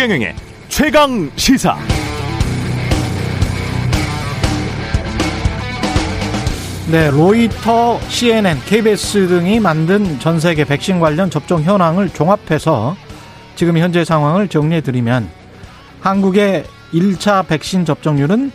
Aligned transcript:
최경영의 0.00 0.34
최강 0.70 1.30
시사. 1.36 1.76
네, 6.90 7.10
로이터, 7.10 8.00
CNN, 8.08 8.60
KBS 8.64 9.28
등이 9.28 9.60
만든 9.60 10.18
전 10.18 10.40
세계 10.40 10.64
백신 10.64 11.00
관련 11.00 11.28
접종 11.28 11.62
현황을 11.62 12.08
종합해서 12.08 12.96
지금 13.56 13.76
현재 13.76 14.02
상황을 14.02 14.48
정리해 14.48 14.80
드리면 14.80 15.28
한국의 16.00 16.64
1차 16.94 17.46
백신 17.46 17.84
접종률은 17.84 18.50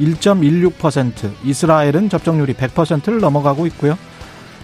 1.16%, 0.00 1.30
이스라엘은 1.44 2.08
접종률이 2.08 2.54
100%를 2.54 3.20
넘어가고 3.20 3.66
있고요. 3.66 3.98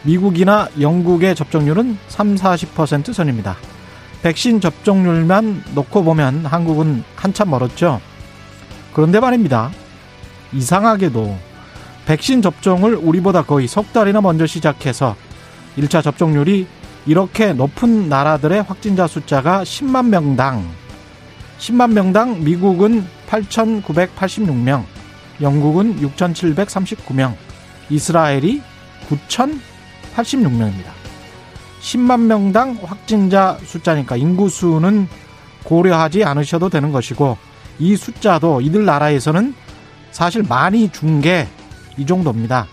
미국이나 0.02 0.66
영국의 0.80 1.34
접종률은 1.34 1.98
3, 2.08 2.36
40% 2.36 3.12
선입니다. 3.12 3.58
백신 4.22 4.60
접종률만 4.60 5.64
놓고 5.74 6.04
보면 6.04 6.46
한국은 6.46 7.04
한참 7.16 7.50
멀었죠. 7.50 8.00
그런데 8.94 9.20
말입니다. 9.20 9.70
이상하게도 10.52 11.38
백신 12.06 12.42
접종을 12.42 12.94
우리보다 12.94 13.42
거의 13.42 13.66
석 13.66 13.92
달이나 13.92 14.20
먼저 14.20 14.46
시작해서 14.46 15.16
1차 15.78 16.02
접종률이 16.02 16.66
이렇게 17.06 17.52
높은 17.52 18.08
나라들의 18.08 18.62
확진자 18.62 19.06
숫자가 19.06 19.62
10만 19.62 20.08
명당 20.08 20.82
10만 21.62 21.92
명당 21.92 22.42
미국은 22.42 23.06
8,986명, 23.28 24.84
영국은 25.41 26.00
6,739명, 26.00 27.36
이스라엘이 27.88 28.60
9,086명입니다. 29.08 31.02
10만 31.83 32.20
명당 32.20 32.78
확진자 32.83 33.58
숫자니까 33.64 34.16
인구수는 34.16 35.08
고려하지 35.64 36.25
않으셔도 36.25 36.69
되는 36.69 36.92
것이고 36.92 37.36
이 37.78 37.97
숫자도 37.97 38.61
이들 38.61 38.84
나라에서는 38.84 39.55
사실 40.10 40.42
많이 40.42 40.88
준 40.91 41.20
게 41.20 41.47
이 41.98 42.06
정도입니다. 42.06 42.66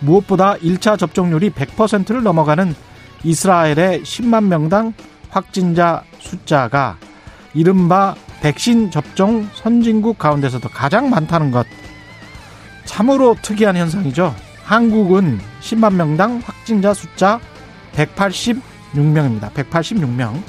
무엇보다 0.00 0.54
1차 0.56 0.98
접종률이 0.98 1.50
100%를 1.50 2.22
넘어가는 2.24 2.74
이스라엘의 3.22 4.02
10만 4.02 4.44
명당 4.48 4.92
확진자 5.30 6.02
숫자가 6.18 6.96
이른바 7.54 8.14
백신 8.40 8.90
접종 8.90 9.48
선진국 9.54 10.18
가운데서도 10.18 10.68
가장 10.68 11.10
많다는 11.10 11.50
것. 11.52 11.64
참으로 12.84 13.36
특이한 13.40 13.76
현상이죠. 13.76 14.34
한국은 14.64 15.40
10만 15.60 15.94
명당 15.94 16.42
확진자 16.44 16.92
숫자 16.92 17.38
186명입니다. 17.94 19.52
186명. 19.52 20.42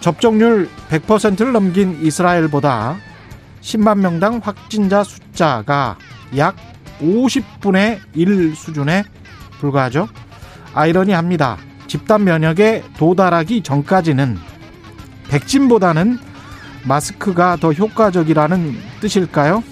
접종률 0.00 0.68
100%를 0.90 1.52
넘긴 1.52 1.98
이스라엘보다 2.02 2.96
10만 3.60 3.98
명당 3.98 4.40
확진자 4.42 5.04
숫자가 5.04 5.96
약 6.36 6.56
50분의 7.00 8.00
1 8.14 8.56
수준에 8.56 9.04
불과하죠. 9.60 10.08
아이러니합니다. 10.74 11.56
집단 11.86 12.24
면역에 12.24 12.82
도달하기 12.96 13.62
전까지는 13.62 14.38
백신보다는 15.28 16.18
마스크가 16.84 17.56
더 17.56 17.72
효과적이라는 17.72 18.76
뜻일까요? 19.00 19.62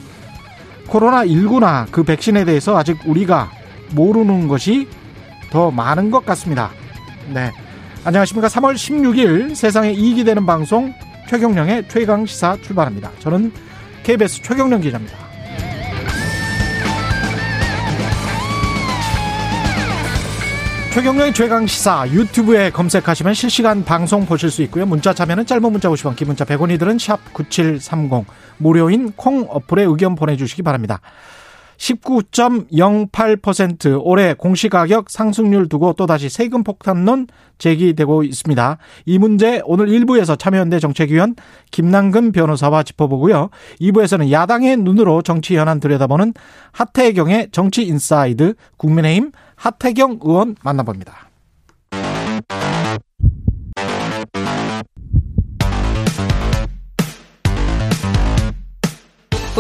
코로나19나 0.87 1.91
그 1.91 2.03
백신에 2.03 2.45
대해서 2.45 2.77
아직 2.77 2.99
우리가 3.05 3.51
모르는 3.91 4.49
것이 4.49 4.89
더 5.51 5.71
많은 5.71 6.11
것 6.11 6.25
같습니다. 6.27 6.71
네. 7.29 7.51
안녕하십니까. 8.05 8.49
3월 8.49 8.75
16일 8.75 9.55
세상에 9.55 9.93
이익이 9.93 10.25
되는 10.25 10.47
방송 10.47 10.93
최경령의 11.29 11.89
최강 11.89 12.27
시사 12.27 12.57
출발합니다. 12.63 13.11
저는 13.21 13.53
KBS 14.03 14.43
최경령 14.43 14.81
기자입니다. 14.81 15.17
최경령의 20.93 21.33
최강 21.35 21.69
시사 21.69 22.09
유튜브에 22.09 22.71
검색하시면 22.71 23.35
실시간 23.35 23.85
방송 23.85 24.27
보실 24.27 24.51
수 24.51 24.63
있고요. 24.63 24.87
문자 24.87 25.15
참여는 25.15 25.47
짧은 25.47 25.71
문자 25.71 25.89
50원, 25.89 26.17
긴 26.17 26.27
문자 26.27 26.45
100원이들은 26.45 26.99
샵 26.99 27.33
9730 27.33 28.27
무료인 28.59 29.13
콩 29.13 29.47
어플에 29.49 29.85
의견 29.85 30.17
보내 30.17 30.37
주시기 30.37 30.63
바랍니다. 30.63 31.01
19.08% 31.81 34.01
올해 34.05 34.35
공시가격 34.35 35.09
상승률 35.09 35.69
두고 35.69 35.95
또다시 35.95 36.29
세금 36.29 36.63
폭탄론 36.63 37.27
제기되고 37.59 38.23
있습니다. 38.23 38.79
이 39.07 39.19
문제 39.19 39.63
오늘 39.65 39.87
1부에서 39.87 40.39
참여연대 40.39 40.79
정책위원 40.79 41.37
김남근 41.71 42.33
변호사와 42.33 42.83
짚어보고요. 42.83 43.49
2부에서는 43.81 44.31
야당의 44.31 44.77
눈으로 44.77 45.23
정치 45.23 45.57
현안 45.57 45.81
들여다보는 45.81 46.35
하태경의 46.73 47.49
정치 47.51 47.85
inside 47.85 48.53
국민의힘 48.77 49.33
하태경 49.57 50.21
의원 50.23 50.57
만나봅니다. 50.63 51.30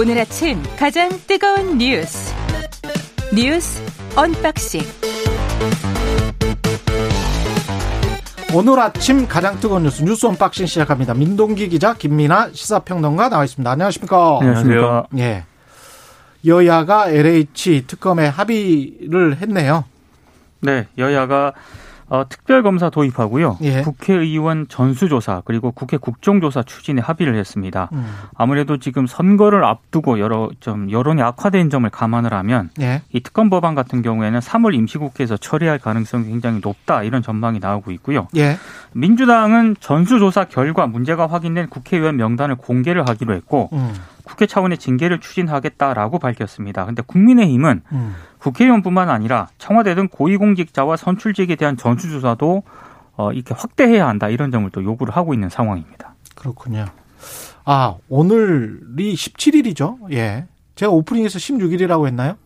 오늘 0.00 0.19
아침 0.19 0.62
가장 0.78 1.11
뜨거운 1.27 1.77
뉴스 1.77 2.34
뉴스 3.34 3.83
unboxing 4.16 4.81
오늘 8.55 8.81
아침 8.81 9.28
가장 9.28 9.61
뜨거운 9.61 9.83
뉴스 9.83 10.03
뉴스 10.03 10.25
unboxing 10.25 10.64
시작합니다. 10.65 11.12
민동기 11.12 11.69
기자 11.69 11.93
김민아 11.93 12.49
시사평론가 12.55 13.28
나와 13.28 13.44
있습니다. 13.44 13.71
안녕하십니까? 13.71 14.38
안녕하세요. 14.41 15.06
예. 15.19 15.44
여야가 16.47 17.11
LH 17.11 17.84
특검에 17.87 18.27
합의를 18.27 19.37
했네요. 19.43 19.84
네, 20.61 20.88
여야가 20.97 21.53
어, 22.10 22.28
특별검사 22.28 22.91
도입하고요. 22.91 23.59
예. 23.62 23.82
국회의원 23.82 24.66
전수조사 24.69 25.43
그리고 25.44 25.71
국회 25.71 25.97
국정조사 25.97 26.65
추진에 26.65 27.00
합의를 27.00 27.37
했습니다. 27.37 27.88
음. 27.93 28.04
아무래도 28.34 28.78
지금 28.78 29.06
선거를 29.06 29.65
앞두고 29.65 30.19
여러 30.19 30.50
좀 30.59 30.91
여론이 30.91 31.22
악화된 31.22 31.70
점을 31.70 31.88
감안을 31.88 32.34
하면 32.34 32.70
예. 32.81 33.03
이 33.12 33.20
특검 33.20 33.49
법안 33.49 33.76
같은 33.76 34.03
경우에는 34.03 34.41
3월 34.41 34.75
임시국회에서 34.75 35.37
처리할 35.37 35.78
가능성이 35.78 36.26
굉장히 36.26 36.60
높다 36.62 37.04
이런 37.04 37.22
전망이 37.22 37.60
나오고 37.60 37.93
있고요. 37.93 38.26
예. 38.37 38.56
민주당은 38.93 39.76
전수조사 39.78 40.47
결과 40.47 40.88
문제가 40.88 41.28
확인된 41.28 41.69
국회의원 41.69 42.16
명단을 42.16 42.56
공개를 42.56 43.09
하기로 43.09 43.34
했고 43.34 43.70
음. 43.72 43.94
국회 44.30 44.46
차원의 44.46 44.78
징계를 44.78 45.18
추진하겠다라고 45.20 46.18
밝혔습니다. 46.18 46.84
근데 46.86 47.02
국민의힘은 47.06 47.82
음. 47.92 48.14
국회의원뿐만 48.38 49.10
아니라 49.10 49.48
청와대 49.58 49.94
등 49.94 50.08
고위공직자와 50.08 50.96
선출직에 50.96 51.56
대한 51.56 51.76
전수조사도 51.76 52.62
어, 53.16 53.32
이렇게 53.32 53.54
확대해야 53.54 54.06
한다 54.08 54.28
이런 54.28 54.50
점을 54.50 54.69
또 54.70 54.82
요구를 54.82 55.14
하고 55.16 55.34
있는 55.34 55.48
상황입니다. 55.48 56.14
그렇군요. 56.36 56.86
아, 57.64 57.96
오늘이 58.08 59.14
17일이죠? 59.14 60.12
예. 60.12 60.46
제가 60.76 60.90
오프닝에서 60.92 61.38
16일이라고 61.38 62.06
했나요? 62.06 62.36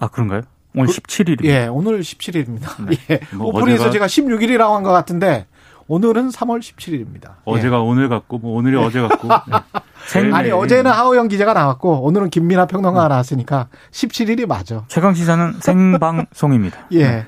아 0.00 0.08
그런가요? 0.08 0.42
오늘 0.74 0.86
그- 0.88 0.92
17일입니다. 0.94 1.44
예, 1.44 1.66
오늘 1.66 2.00
17일입니다. 2.00 2.84
네. 2.88 2.96
예. 3.10 3.20
뭐 3.36 3.48
오프닝에서 3.48 3.88
어제가- 3.88 3.92
제가 3.92 4.06
16일이라고 4.06 4.72
한 4.72 4.82
것 4.82 4.90
같은데 4.90 5.46
오늘은 5.86 6.30
3월 6.30 6.60
17일입니다. 6.60 7.28
예. 7.28 7.32
어제가 7.44 7.80
오늘 7.80 8.08
같고 8.08 8.38
뭐 8.38 8.56
오늘이 8.56 8.76
어제 8.76 9.00
같고 9.00 9.28
네. 9.50 9.58
생- 10.06 10.34
아니 10.34 10.48
네. 10.48 10.54
어제는 10.54 10.90
하호영 10.90 11.28
기자가 11.28 11.52
나왔고 11.52 12.02
오늘은 12.02 12.30
김민아 12.30 12.66
평론가가 12.66 13.08
나왔으니까 13.08 13.68
17일이 13.90 14.46
맞아. 14.46 14.84
최강 14.88 15.14
시사는 15.14 15.54
생방송입니다. 15.60 16.86
예. 16.92 17.26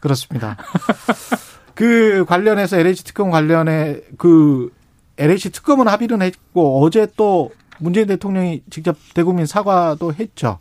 그렇습니다. 0.00 0.56
그 1.74 2.24
관련해서 2.26 2.78
LH 2.78 3.04
특검 3.04 3.30
관련해 3.30 4.00
그 4.18 4.70
LH 5.18 5.50
특검은 5.50 5.88
합의는 5.88 6.22
했고 6.22 6.82
어제 6.82 7.06
또 7.16 7.50
문재인 7.78 8.06
대통령이 8.06 8.62
직접 8.70 8.96
대국민 9.14 9.46
사과도 9.46 10.12
했죠. 10.14 10.58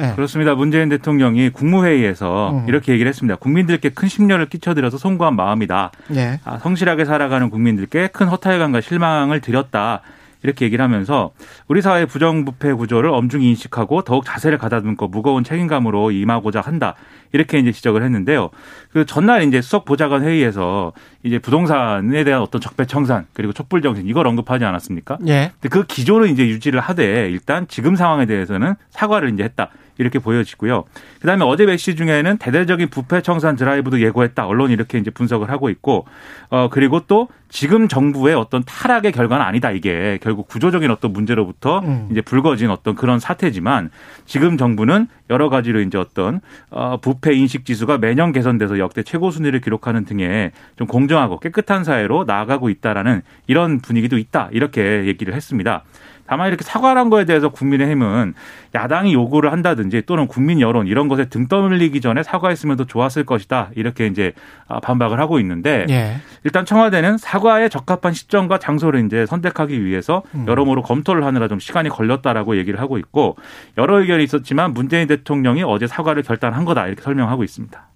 예. 0.00 0.12
그렇습니다. 0.14 0.54
문재인 0.54 0.88
대통령이 0.88 1.50
국무회의에서 1.50 2.50
음. 2.52 2.68
이렇게 2.68 2.92
얘기를 2.92 3.08
했습니다. 3.08 3.36
국민들께 3.36 3.90
큰 3.90 4.08
심려를 4.08 4.46
끼쳐드려서 4.46 4.98
송구한 4.98 5.36
마음이다. 5.36 5.92
예. 6.14 6.40
아, 6.44 6.58
성실하게 6.58 7.04
살아가는 7.04 7.50
국민들께 7.50 8.08
큰 8.08 8.28
허탈감과 8.28 8.80
실망을 8.80 9.40
드렸다. 9.40 10.02
이렇게 10.42 10.64
얘기를 10.64 10.82
하면서 10.82 11.32
우리 11.68 11.82
사회의 11.82 12.06
부정부패 12.06 12.72
구조를 12.72 13.10
엄중히 13.10 13.50
인식하고 13.50 14.02
더욱 14.02 14.24
자세를 14.24 14.58
가다듬고 14.58 15.08
무거운 15.08 15.44
책임감으로 15.44 16.12
임하고자 16.12 16.60
한다. 16.60 16.94
이렇게 17.32 17.58
이제 17.58 17.72
지적을 17.72 18.02
했는데요. 18.02 18.50
그 18.92 19.04
전날 19.06 19.42
이제 19.42 19.60
수석 19.60 19.84
보좌관 19.84 20.22
회의에서 20.22 20.92
이제 21.22 21.38
부동산에 21.38 22.24
대한 22.24 22.40
어떤 22.40 22.60
적폐청산 22.60 23.26
그리고 23.34 23.52
촛불 23.52 23.82
정신 23.82 24.08
이걸 24.08 24.26
언급하지 24.26 24.64
않았습니까? 24.64 25.18
예. 25.28 25.52
근데 25.60 25.68
그 25.68 25.86
기조를 25.86 26.30
이제 26.30 26.46
유지를 26.48 26.80
하되 26.80 27.28
일단 27.30 27.66
지금 27.68 27.94
상황에 27.94 28.26
대해서는 28.26 28.74
사과를 28.90 29.32
이제 29.34 29.44
했다. 29.44 29.68
이렇게 30.00 30.18
보여지고요. 30.18 30.84
그다음에 31.20 31.44
어제 31.44 31.66
메시 31.66 31.94
중에는 31.94 32.38
대대적인 32.38 32.88
부패 32.88 33.20
청산 33.20 33.54
드라이브도 33.54 34.00
예고했다. 34.00 34.46
언론이 34.46 34.72
이렇게 34.72 34.98
이제 34.98 35.10
분석을 35.10 35.50
하고 35.50 35.68
있고 35.68 36.06
어 36.48 36.68
그리고 36.70 37.00
또 37.06 37.28
지금 37.50 37.86
정부의 37.86 38.34
어떤 38.34 38.62
타락의 38.64 39.12
결과는 39.12 39.44
아니다. 39.44 39.70
이게 39.70 40.18
결국 40.22 40.48
구조적인 40.48 40.90
어떤 40.90 41.12
문제로부터 41.12 41.80
음. 41.80 42.08
이제 42.10 42.22
불거진 42.22 42.70
어떤 42.70 42.94
그런 42.94 43.18
사태지만 43.18 43.90
지금 44.24 44.56
정부는 44.56 45.08
여러 45.28 45.50
가지로 45.50 45.80
이제 45.80 45.98
어떤 45.98 46.40
어 46.70 46.98
부패 47.00 47.34
인식 47.34 47.66
지수가 47.66 47.98
매년 47.98 48.32
개선돼서 48.32 48.78
역대 48.78 49.02
최고 49.02 49.30
순위를 49.30 49.60
기록하는 49.60 50.04
등의 50.06 50.52
좀 50.76 50.86
공정하고 50.86 51.40
깨끗한 51.40 51.84
사회로 51.84 52.24
나아가고 52.24 52.70
있다라는 52.70 53.22
이런 53.46 53.80
분위기도 53.80 54.16
있다. 54.16 54.48
이렇게 54.52 55.04
얘기를 55.04 55.34
했습니다. 55.34 55.84
다만 56.30 56.46
이렇게 56.46 56.62
사과를 56.62 57.00
한 57.00 57.10
거에 57.10 57.24
대해서 57.24 57.48
국민의힘은 57.48 58.34
야당이 58.76 59.12
요구를 59.14 59.50
한다든지 59.50 60.02
또는 60.06 60.28
국민 60.28 60.60
여론 60.60 60.86
이런 60.86 61.08
것에 61.08 61.24
등 61.24 61.48
떠밀리기 61.48 62.00
전에 62.00 62.22
사과했으면 62.22 62.76
더 62.76 62.84
좋았을 62.84 63.24
것이다. 63.24 63.70
이렇게 63.74 64.06
이제 64.06 64.32
아, 64.68 64.78
반박을 64.78 65.18
하고 65.18 65.40
있는데 65.40 65.86
예. 65.90 66.18
일단 66.44 66.64
청와대는 66.64 67.18
사과에 67.18 67.68
적합한 67.68 68.12
시점과 68.12 68.60
장소를 68.60 69.04
이제 69.06 69.26
선택하기 69.26 69.84
위해서 69.84 70.22
음. 70.36 70.44
여러모로 70.46 70.82
검토를 70.82 71.24
하느라 71.24 71.48
좀 71.48 71.58
시간이 71.58 71.88
걸렸다라고 71.88 72.56
얘기를 72.58 72.80
하고 72.80 72.96
있고 72.98 73.34
여러 73.76 73.98
의견이 73.98 74.22
있었지만 74.22 74.72
문재인 74.72 75.08
대통령이 75.08 75.64
어제 75.64 75.88
사과를 75.88 76.22
결단한 76.22 76.64
거다 76.64 76.86
이렇게 76.86 77.02
설명하고 77.02 77.42
있습니다. 77.42 77.88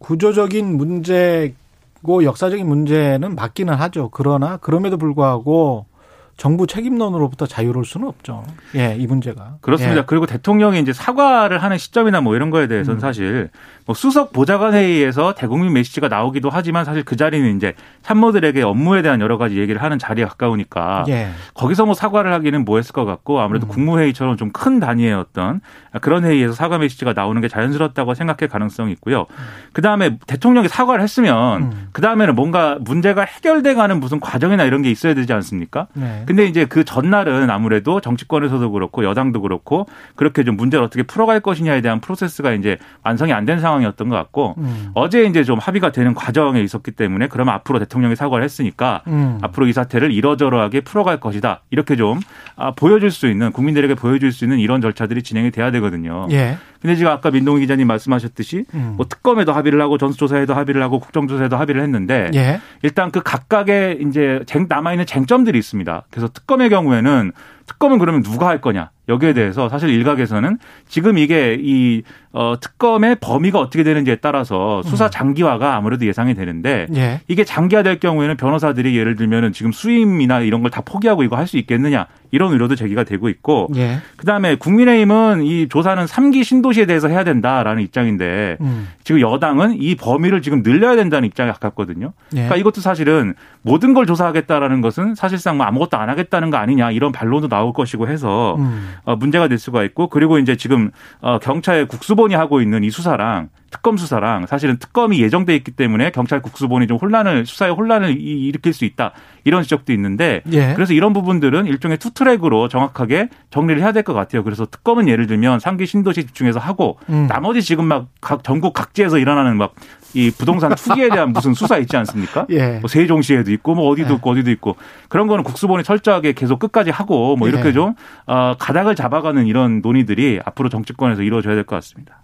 구조적인 0.00 0.76
문제고 0.76 2.24
역사적인 2.24 2.68
문제는 2.68 3.34
맞기는 3.34 3.72
하죠. 3.72 4.10
그러나 4.12 4.58
그럼에도 4.58 4.98
불구하고 4.98 5.86
정부 6.36 6.66
책임론으로부터 6.66 7.46
자유로울 7.46 7.84
수는 7.84 8.08
없죠. 8.08 8.42
예, 8.74 8.96
이 8.98 9.06
문제가. 9.06 9.56
그렇습니다. 9.60 10.00
예. 10.00 10.04
그리고 10.06 10.26
대통령이 10.26 10.80
이제 10.80 10.92
사과를 10.92 11.62
하는 11.62 11.78
시점이나 11.78 12.20
뭐 12.20 12.34
이런 12.34 12.50
거에 12.50 12.66
대해서는 12.66 12.98
음. 12.98 13.00
사실 13.00 13.50
뭐 13.86 13.94
수석 13.94 14.32
보좌관 14.32 14.72
회의에서 14.72 15.34
대국민 15.34 15.72
메시지가 15.74 16.08
나오기도 16.08 16.48
하지만 16.50 16.84
사실 16.84 17.04
그 17.04 17.16
자리는 17.16 17.56
이제 17.56 17.74
참모들에게 18.02 18.62
업무에 18.62 19.02
대한 19.02 19.20
여러 19.20 19.36
가지 19.36 19.58
얘기를 19.58 19.82
하는 19.82 19.98
자리에 19.98 20.24
가까우니까 20.24 21.04
예. 21.08 21.28
거기서 21.52 21.84
뭐 21.84 21.94
사과를 21.94 22.32
하기는 22.32 22.64
뭐 22.64 22.78
했을 22.78 22.92
것 22.92 23.04
같고 23.04 23.40
아무래도 23.40 23.66
음. 23.66 23.68
국무회의처럼 23.68 24.36
좀 24.36 24.50
큰 24.54 24.80
단위의 24.80 25.12
어떤 25.12 25.60
그런 26.00 26.24
회의에서 26.24 26.54
사과 26.54 26.78
메시지가 26.78 27.12
나오는 27.12 27.40
게 27.42 27.48
자연스럽다고 27.48 28.14
생각할 28.14 28.48
가능성이 28.48 28.92
있고요. 28.92 29.26
음. 29.30 29.44
그 29.72 29.82
다음에 29.82 30.16
대통령이 30.26 30.68
사과를 30.68 31.02
했으면 31.02 31.62
음. 31.64 31.88
그 31.92 32.00
다음에는 32.00 32.34
뭔가 32.34 32.78
문제가 32.80 33.22
해결돼 33.24 33.74
가는 33.74 34.00
무슨 34.00 34.20
과정이나 34.20 34.64
이런 34.64 34.82
게 34.82 34.90
있어야 34.90 35.14
되지 35.14 35.32
않습니까? 35.32 35.88
네. 35.94 36.23
근데 36.26 36.46
이제 36.46 36.64
그 36.64 36.84
전날은 36.84 37.50
아무래도 37.50 38.00
정치권에서도 38.00 38.70
그렇고 38.70 39.04
여당도 39.04 39.42
그렇고 39.42 39.86
그렇게 40.16 40.42
좀 40.42 40.56
문제를 40.56 40.84
어떻게 40.84 41.02
풀어갈 41.02 41.40
것이냐에 41.40 41.80
대한 41.80 42.00
프로세스가 42.00 42.52
이제 42.52 42.78
완성이 43.02 43.32
안된 43.32 43.60
상황 43.60 43.74
상황이었던 43.74 44.08
것 44.08 44.16
같고 44.16 44.54
음. 44.58 44.90
어제 44.94 45.24
이제 45.24 45.44
좀 45.44 45.58
합의가 45.58 45.92
되는 45.92 46.14
과정에 46.14 46.60
있었기 46.60 46.92
때문에 46.92 47.28
그러면 47.28 47.54
앞으로 47.54 47.78
대통령이 47.78 48.16
사과를 48.16 48.44
했으니까 48.44 49.02
음. 49.06 49.38
앞으로 49.42 49.66
이 49.66 49.72
사태를 49.72 50.12
이러저러하게 50.12 50.80
풀어갈 50.80 51.20
것이다 51.20 51.62
이렇게 51.70 51.96
좀 51.96 52.20
아, 52.56 52.72
보여줄 52.72 53.10
수 53.10 53.28
있는 53.28 53.52
국민들에게 53.52 53.94
보여줄 53.94 54.32
수 54.32 54.44
있는 54.44 54.58
이런 54.58 54.80
절차들이 54.80 55.22
진행이 55.22 55.50
돼야 55.50 55.70
되거든요. 55.70 56.28
예. 56.30 56.56
근데 56.84 56.96
지금 56.96 57.10
아까 57.12 57.30
민동희 57.30 57.60
기자님 57.60 57.86
말씀하셨듯이 57.86 58.66
음. 58.74 58.94
뭐 58.98 59.06
특검에도 59.08 59.54
합의를 59.54 59.80
하고 59.80 59.96
전수조사에도 59.96 60.52
합의를 60.52 60.82
하고 60.82 61.00
국정조사에도 61.00 61.56
합의를 61.56 61.80
했는데 61.80 62.30
예. 62.34 62.60
일단 62.82 63.10
그 63.10 63.22
각각의 63.22 64.00
이제 64.06 64.44
남아 64.68 64.92
있는 64.92 65.06
쟁점들이 65.06 65.58
있습니다. 65.58 66.04
그래서 66.10 66.28
특검의 66.28 66.68
경우에는 66.68 67.32
특검은 67.64 67.98
그러면 67.98 68.22
누가 68.22 68.48
할 68.48 68.60
거냐? 68.60 68.90
여기에 69.08 69.34
대해서 69.34 69.68
사실 69.68 69.90
일각에서는 69.90 70.58
지금 70.88 71.18
이게 71.18 71.58
이 71.60 72.02
어, 72.32 72.56
특검의 72.60 73.18
범위가 73.20 73.60
어떻게 73.60 73.84
되는지에 73.84 74.16
따라서 74.16 74.82
수사 74.82 75.04
음. 75.06 75.10
장기화가 75.12 75.76
아무래도 75.76 76.04
예상이 76.04 76.34
되는데 76.34 76.88
예. 76.96 77.20
이게 77.28 77.44
장기화될 77.44 78.00
경우에는 78.00 78.36
변호사들이 78.36 78.96
예를 78.96 79.14
들면은 79.14 79.52
지금 79.52 79.70
수임이나 79.70 80.40
이런 80.40 80.62
걸 80.62 80.70
다 80.74 80.80
포기하고 80.80 81.22
이거 81.22 81.36
할 81.36 81.46
수 81.46 81.58
있겠느냐 81.58 82.06
이런 82.32 82.50
의료도 82.52 82.74
제기가 82.74 83.04
되고 83.04 83.28
있고 83.28 83.68
예. 83.76 83.98
그다음에 84.16 84.56
국민의힘은 84.56 85.42
이 85.44 85.68
조사는 85.68 86.06
3기 86.06 86.42
신도시에 86.42 86.86
대해서 86.86 87.06
해야 87.06 87.22
된다라는 87.22 87.82
입장인데 87.82 88.56
음. 88.60 88.88
지금 89.04 89.20
여당은 89.20 89.80
이 89.80 89.94
범위를 89.94 90.42
지금 90.42 90.62
늘려야 90.64 90.96
된다는 90.96 91.28
입장에 91.28 91.52
가깝거든요. 91.52 92.12
예. 92.32 92.36
그러니까 92.36 92.56
이것도 92.56 92.80
사실은 92.80 93.34
모든 93.62 93.94
걸 93.94 94.06
조사하겠다라는 94.06 94.80
것은 94.80 95.14
사실상 95.14 95.58
뭐 95.58 95.66
아무것도 95.66 95.96
안 95.96 96.08
하겠다는 96.08 96.50
거 96.50 96.56
아니냐 96.56 96.90
이런 96.90 97.12
반론도 97.12 97.48
나올 97.48 97.72
것이고 97.72 98.08
해서 98.08 98.56
음. 98.58 98.93
어, 99.04 99.16
문제가 99.16 99.48
될 99.48 99.58
수가 99.58 99.82
있고 99.84 100.08
그리고 100.08 100.38
이제 100.38 100.56
지금 100.56 100.90
어, 101.20 101.38
경찰 101.38 101.86
국수본이 101.86 102.34
하고 102.34 102.60
있는 102.60 102.84
이 102.84 102.90
수사랑 102.90 103.48
특검 103.70 103.96
수사랑 103.96 104.46
사실은 104.46 104.76
특검이 104.78 105.20
예정돼 105.20 105.56
있기 105.56 105.72
때문에 105.72 106.10
경찰 106.10 106.40
국수본이 106.40 106.86
좀 106.86 106.96
혼란을 106.96 107.44
수사에 107.44 107.70
혼란을 107.70 108.20
일으킬 108.20 108.72
수 108.72 108.84
있다 108.84 109.12
이런 109.42 109.64
지적도 109.64 109.92
있는데 109.92 110.42
예. 110.52 110.74
그래서 110.74 110.92
이런 110.92 111.12
부분들은 111.12 111.66
일종의 111.66 111.98
two 111.98 112.10
track으로 112.12 112.68
정확하게 112.68 113.30
정리를 113.50 113.82
해야 113.82 113.90
될 113.90 114.04
것 114.04 114.12
같아요. 114.12 114.44
그래서 114.44 114.66
특검은 114.66 115.08
예를 115.08 115.26
들면 115.26 115.60
삼기 115.60 115.86
신도시 115.86 116.26
집중해서 116.26 116.60
하고 116.60 116.98
음. 117.08 117.26
나머지 117.26 117.62
지금 117.62 117.86
막 117.86 118.06
각 118.20 118.44
전국 118.44 118.72
각지에서 118.74 119.18
일어나는 119.18 119.56
막 119.56 119.74
이 120.14 120.30
부동산 120.30 120.74
투기에 120.74 121.08
대한 121.10 121.32
무슨 121.32 121.54
수사 121.54 121.76
있지 121.78 121.96
않습니까? 121.96 122.46
예. 122.50 122.78
뭐 122.78 122.88
세종시에도 122.88 123.52
있고 123.52 123.74
뭐 123.74 123.88
어디도 123.90 124.10
예. 124.10 124.14
있고 124.14 124.30
어디도 124.30 124.50
있고 124.52 124.76
그런 125.08 125.26
거는 125.26 125.44
국수본이 125.44 125.84
철저하게 125.84 126.32
계속 126.32 126.58
끝까지 126.60 126.90
하고 126.90 127.36
뭐 127.36 127.48
이렇게 127.48 127.68
예. 127.68 127.72
좀 127.72 127.94
어, 128.26 128.54
가닥을 128.58 128.94
잡아가는 128.94 129.46
이런 129.46 129.80
논의들이 129.82 130.40
앞으로 130.44 130.68
정치권에서 130.68 131.22
이루어져야 131.22 131.54
될 131.54 131.64
것 131.64 131.76
같습니다. 131.76 132.22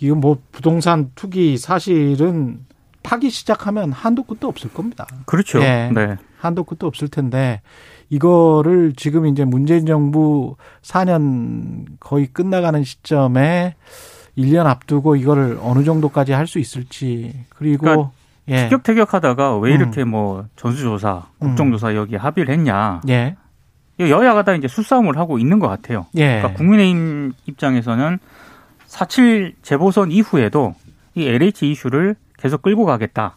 이건 0.00 0.20
뭐 0.20 0.38
부동산 0.52 1.10
투기 1.14 1.56
사실은 1.56 2.60
파기 3.02 3.30
시작하면 3.30 3.92
한도 3.92 4.22
끝도 4.22 4.48
없을 4.48 4.72
겁니다. 4.72 5.06
그렇죠. 5.26 5.60
예. 5.62 5.90
네. 5.94 6.16
한도 6.38 6.64
끝도 6.64 6.86
없을 6.86 7.08
텐데 7.08 7.62
이거를 8.10 8.92
지금 8.96 9.26
이제 9.26 9.44
문재인 9.44 9.86
정부 9.86 10.56
4년 10.82 11.84
거의 12.00 12.26
끝나가는 12.26 12.82
시점에 12.84 13.74
1년 14.38 14.66
앞두고 14.66 15.16
이거를 15.16 15.58
어느 15.60 15.84
정도까지 15.84 16.32
할 16.32 16.46
수 16.46 16.58
있을지 16.58 17.44
그리고 17.50 17.82
그러니까 17.84 18.10
예. 18.48 18.64
티격태격하다가 18.64 19.58
왜 19.58 19.72
이렇게 19.74 20.02
음. 20.02 20.08
뭐 20.10 20.46
전수조사, 20.56 21.24
국정조사 21.38 21.94
여기 21.96 22.16
합의를 22.16 22.54
했냐. 22.54 23.02
예. 23.08 23.36
여야가 24.00 24.44
다 24.44 24.54
이제 24.54 24.68
수싸움을 24.68 25.18
하고 25.18 25.38
있는 25.38 25.58
것 25.58 25.68
같아요. 25.68 26.06
예. 26.14 26.38
그러니까 26.38 26.52
국민의힘 26.54 27.32
입장에서는 27.46 28.18
4.7 28.86 29.54
재보선 29.62 30.10
이후에도 30.12 30.74
이 31.14 31.26
LH 31.26 31.70
이슈를 31.72 32.14
계속 32.38 32.62
끌고 32.62 32.84
가겠다. 32.86 33.36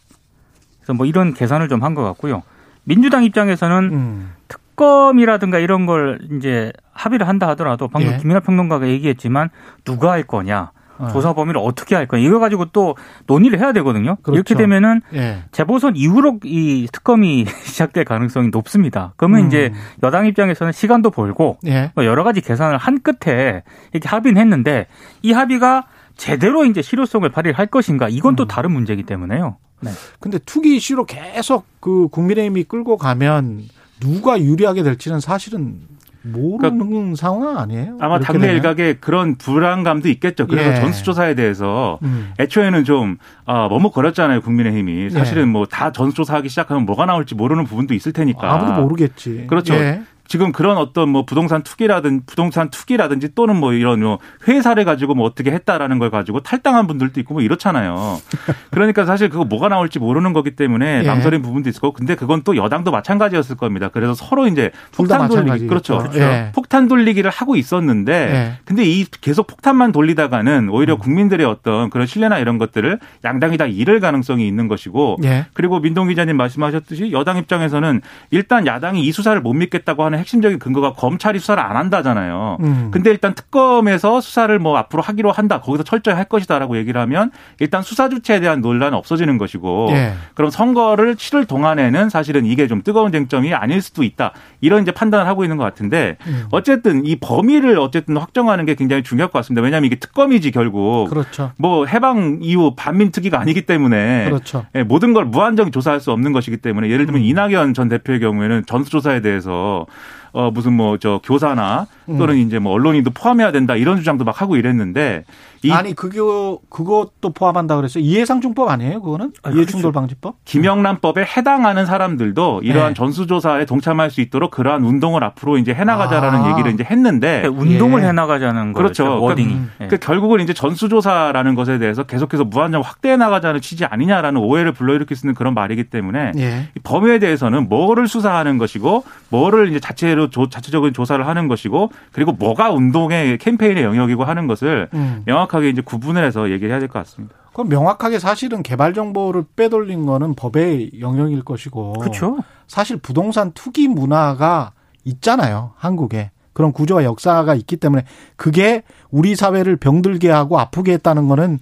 그래서 0.79 0.93
뭐 0.93 1.05
이런 1.05 1.33
계산을 1.33 1.67
좀 1.67 1.83
한 1.83 1.95
것 1.95 2.03
같고요. 2.03 2.43
민주당 2.83 3.23
입장에서는 3.23 3.77
음. 3.91 4.31
특검이라든가 4.47 5.59
이런 5.59 5.85
걸 5.85 6.19
이제 6.37 6.71
합의를 6.93 7.27
한다 7.27 7.47
하더라도 7.49 7.87
방금 7.87 8.13
예. 8.13 8.17
김민하 8.17 8.39
평론가가 8.39 8.87
얘기했지만 8.87 9.49
누가 9.83 10.11
할 10.11 10.23
거냐. 10.23 10.71
어. 11.01 11.07
조사 11.11 11.33
범위를 11.33 11.59
어떻게 11.63 11.95
할 11.95 12.07
거냐 12.07 12.23
이거 12.23 12.39
가지고 12.39 12.65
또 12.65 12.95
논의를 13.27 13.59
해야 13.59 13.73
되거든요. 13.73 14.17
그렇죠. 14.21 14.35
이렇게 14.35 14.55
되면은 14.55 15.01
예. 15.13 15.43
재보선 15.51 15.95
이후로 15.95 16.39
이 16.43 16.87
특검이 16.91 17.45
시작될 17.65 18.05
가능성이 18.05 18.49
높습니다. 18.49 19.13
그러면 19.17 19.41
음. 19.41 19.47
이제 19.47 19.73
여당 20.03 20.27
입장에서는 20.27 20.71
시간도 20.71 21.11
벌고 21.11 21.57
예. 21.65 21.91
뭐 21.95 22.05
여러 22.05 22.23
가지 22.23 22.41
계산을 22.41 22.77
한 22.77 23.01
끝에 23.01 23.63
이렇게 23.91 24.07
합의는 24.07 24.39
했는데 24.39 24.87
이 25.21 25.31
합의가 25.31 25.87
제대로 26.15 26.65
이제 26.65 26.81
실효성을 26.81 27.27
발휘할 27.29 27.67
것인가 27.67 28.07
이건 28.07 28.35
또 28.35 28.43
음. 28.43 28.47
다른 28.47 28.71
문제이기 28.71 29.03
때문에요. 29.03 29.57
네. 29.81 29.89
근데 30.19 30.37
투기 30.37 30.75
이슈로 30.75 31.05
계속 31.05 31.65
그 31.79 32.07
국민의힘이 32.09 32.65
끌고 32.65 32.97
가면 32.97 33.63
누가 33.99 34.39
유리하게 34.39 34.83
될지는 34.83 35.19
사실은 35.19 35.79
모르는 36.23 36.77
그러니까 36.87 37.15
상황 37.15 37.57
아니에요? 37.57 37.97
아마 37.99 38.19
당내 38.19 38.41
되면? 38.41 38.55
일각에 38.55 38.93
그런 38.99 39.35
불안감도 39.35 40.09
있겠죠. 40.09 40.47
그래서 40.47 40.71
예. 40.71 40.75
전수조사에 40.75 41.35
대해서 41.35 41.99
음. 42.03 42.31
애초에는 42.39 42.83
좀 42.83 43.17
아, 43.45 43.67
머뭇거렸잖아요. 43.69 44.41
국민의힘이. 44.41 45.09
사실은 45.09 45.43
예. 45.43 45.45
뭐다 45.47 45.91
전수조사하기 45.91 46.49
시작하면 46.49 46.85
뭐가 46.85 47.05
나올지 47.05 47.35
모르는 47.35 47.63
부분도 47.63 47.93
있을 47.93 48.13
테니까. 48.13 48.51
아무도 48.51 48.81
모르겠지. 48.81 49.45
그렇죠. 49.47 49.73
예. 49.75 50.01
지금 50.31 50.53
그런 50.53 50.77
어떤 50.77 51.09
뭐 51.09 51.25
부동산 51.25 51.61
투기라든 51.61 52.21
부동산 52.25 52.69
투기라든지 52.69 53.35
또는 53.35 53.57
뭐 53.57 53.73
이런 53.73 53.99
뭐 53.99 54.17
회사를 54.47 54.85
가지고 54.85 55.13
뭐 55.13 55.25
어떻게 55.25 55.51
했다라는 55.51 55.99
걸 55.99 56.09
가지고 56.09 56.39
탈당한 56.39 56.87
분들도 56.87 57.19
있고 57.19 57.33
뭐 57.33 57.43
이렇잖아요. 57.43 58.21
그러니까 58.71 59.03
사실 59.03 59.27
그거 59.27 59.43
뭐가 59.43 59.67
나올지 59.67 59.99
모르는 59.99 60.31
거기 60.31 60.55
때문에 60.55 61.01
예. 61.03 61.05
망설인 61.05 61.41
부분도 61.41 61.67
있을 61.67 61.81
거고 61.81 61.91
근데 61.91 62.15
그건 62.15 62.43
또 62.43 62.55
여당도 62.55 62.91
마찬가지였을 62.91 63.57
겁니다. 63.57 63.89
그래서 63.89 64.13
서로 64.13 64.47
이제 64.47 64.71
폭탄 64.95 65.27
돌리기 65.27 65.67
그렇죠. 65.67 65.97
그렇죠. 65.97 66.21
예. 66.21 66.51
폭탄 66.55 66.87
돌리기를 66.87 67.29
하고 67.29 67.57
있었는데 67.57 68.13
예. 68.13 68.59
근데 68.63 68.85
이 68.85 69.03
계속 69.03 69.47
폭탄만 69.47 69.91
돌리다가는 69.91 70.69
오히려 70.69 70.93
음. 70.93 70.99
국민들의 70.99 71.45
어떤 71.45 71.89
그런 71.89 72.07
신뢰나 72.07 72.39
이런 72.39 72.57
것들을 72.57 72.99
양당이 73.25 73.57
다 73.57 73.65
잃을 73.65 73.99
가능성이 73.99 74.47
있는 74.47 74.69
것이고 74.69 75.17
예. 75.25 75.47
그리고 75.51 75.81
민동 75.81 76.07
기자님 76.07 76.37
말씀하셨듯이 76.37 77.11
여당 77.11 77.35
입장에서는 77.35 77.99
일단 78.29 78.65
야당이 78.65 79.03
이 79.03 79.11
수사를 79.11 79.41
못 79.41 79.51
믿겠다고 79.51 80.05
하는 80.05 80.20
핵심적인 80.21 80.59
근거가 80.59 80.93
검찰이 80.93 81.39
수사를 81.39 81.61
안 81.61 81.75
한다잖아요. 81.75 82.57
음. 82.61 82.89
근데 82.91 83.09
일단 83.09 83.33
특검에서 83.33 84.21
수사를 84.21 84.57
뭐 84.59 84.77
앞으로 84.77 85.01
하기로 85.01 85.31
한다. 85.31 85.59
거기서 85.61 85.83
철저히 85.83 86.15
할 86.15 86.25
것이다라고 86.25 86.77
얘기를 86.77 86.99
하면 87.01 87.31
일단 87.59 87.81
수사 87.81 88.09
주체에 88.09 88.39
대한 88.39 88.61
논란은 88.61 88.97
없어지는 88.97 89.37
것이고 89.37 89.89
예. 89.91 90.13
그럼 90.33 90.49
선거를 90.49 91.15
치를 91.15 91.45
동안에는 91.45 92.09
사실은 92.09 92.45
이게 92.45 92.67
좀 92.67 92.81
뜨거운 92.81 93.11
쟁점이 93.11 93.53
아닐 93.53 93.81
수도 93.81 94.03
있다. 94.03 94.31
이런 94.61 94.83
이제 94.83 94.91
판단을 94.91 95.27
하고 95.27 95.43
있는 95.43 95.57
것 95.57 95.63
같은데 95.63 96.17
음. 96.27 96.45
어쨌든 96.51 97.05
이 97.05 97.17
범위를 97.17 97.77
어쨌든 97.79 98.17
확정하는 98.17 98.65
게 98.65 98.75
굉장히 98.75 99.03
중요할 99.03 99.31
것 99.31 99.39
같습니다. 99.39 99.61
왜냐하면 99.61 99.87
이게 99.87 99.95
특검이지 99.97 100.51
결국 100.51 101.09
그렇죠. 101.09 101.51
뭐 101.57 101.85
해방 101.85 102.39
이후 102.41 102.73
반민 102.75 103.11
특위가 103.11 103.39
아니기 103.39 103.63
때문에 103.63 104.25
그렇죠. 104.25 104.65
예, 104.75 104.83
모든 104.83 105.13
걸 105.13 105.25
무한정 105.25 105.71
조사할 105.71 105.99
수 105.99 106.11
없는 106.11 106.31
것이기 106.31 106.57
때문에 106.57 106.89
예를 106.89 107.05
들면 107.05 107.21
음. 107.21 107.25
이낙연 107.25 107.73
전 107.73 107.89
대표의 107.89 108.19
경우에는 108.19 108.65
전수조사에 108.65 109.21
대해서 109.21 109.85
어 110.33 110.51
무슨 110.51 110.73
뭐 110.73 110.97
저 110.97 111.19
교사나 111.23 111.87
또는 112.05 112.35
음. 112.35 112.39
이제 112.39 112.59
뭐 112.59 112.73
언론인도 112.73 113.11
포함해야 113.11 113.51
된다 113.51 113.75
이런 113.75 113.97
주장도 113.97 114.23
막 114.23 114.41
하고 114.41 114.55
이랬는데 114.55 115.25
아니 115.69 115.93
그거 115.93 116.59
그것도 116.69 117.33
포함한다 117.33 117.75
그랬어요. 117.75 118.03
이해상충법 118.03 118.69
아니에요? 118.69 119.01
그거는 119.01 119.33
아, 119.43 119.51
이해충돌방지법? 119.51 120.35
김영란법에 120.45 121.23
해당하는 121.23 121.85
사람들도 121.85 122.61
이러한 122.63 122.89
네. 122.89 122.93
전수조사에 122.95 123.65
동참할 123.65 124.09
수 124.09 124.21
있도록 124.21 124.51
그러한 124.51 124.83
운동을 124.83 125.23
앞으로 125.23 125.57
이제 125.57 125.73
해나가자라는 125.73 126.41
아. 126.41 126.51
얘기를 126.51 126.71
이제 126.71 126.83
했는데 126.83 127.41
네, 127.41 127.47
운동을 127.47 128.01
예. 128.01 128.07
해나가자는 128.07 128.73
그렇죠. 128.73 129.03
그러니까 129.03 129.25
워딩이. 129.25 129.49
그러니까, 129.49 129.73
예. 129.81 129.87
그 129.87 129.97
결국은 129.97 130.39
이제 130.39 130.53
전수조사라는 130.53 131.55
것에 131.55 131.77
대해서 131.77 132.03
계속해서 132.03 132.45
무한정 132.45 132.81
확대해 132.81 133.17
나가자는 133.17 133.61
취지 133.61 133.85
아니냐라는 133.85 134.41
오해를 134.41 134.71
불러일으킬 134.71 135.15
수 135.15 135.25
있는 135.25 135.35
그런 135.35 135.53
말이기 135.53 135.85
때문에 135.85 136.31
예. 136.37 136.67
범위에 136.83 137.19
대해서는 137.19 137.69
뭐를 137.69 138.07
수사하는 138.07 138.57
것이고 138.57 139.03
뭐를 139.29 139.69
이제 139.69 139.79
자체로 139.79 140.29
조, 140.29 140.49
자체적인 140.49 140.93
조사를 140.93 141.25
하는 141.25 141.47
것이고 141.47 141.91
그리고 142.11 142.31
뭐가 142.31 142.71
운동의 142.71 143.37
캠페인의 143.37 143.83
영역이고 143.83 144.23
하는 144.23 144.47
것을 144.47 144.89
음. 144.93 145.23
명확하게 145.51 145.69
이제 145.69 145.81
구분을 145.81 146.23
해서 146.23 146.49
얘기를 146.49 146.71
해야 146.71 146.79
될 146.79 146.87
것 146.87 146.99
같습니다. 146.99 147.35
그럼 147.53 147.67
명확하게 147.69 148.19
사실은 148.19 148.63
개발 148.63 148.93
정보를 148.93 149.43
빼돌린 149.55 150.05
거는 150.05 150.35
법의 150.35 150.99
영역일 150.99 151.43
것이고. 151.43 151.93
그렇죠. 151.93 152.37
사실 152.67 152.97
부동산 152.97 153.51
투기 153.51 153.87
문화가 153.87 154.71
있잖아요. 155.03 155.73
한국에. 155.75 156.31
그런 156.53 156.71
구조와 156.71 157.03
역사가 157.03 157.55
있기 157.55 157.77
때문에 157.77 158.05
그게 158.35 158.83
우리 159.09 159.35
사회를 159.35 159.77
병들게 159.77 160.29
하고 160.29 160.59
아프게 160.59 160.93
했다는 160.93 161.27
거는 161.27 161.59